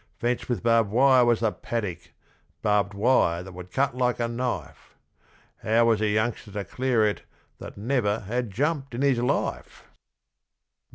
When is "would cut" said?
3.51-3.95